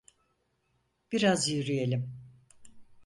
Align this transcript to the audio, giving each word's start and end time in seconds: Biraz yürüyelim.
Biraz 1.11 1.49
yürüyelim. 1.49 2.17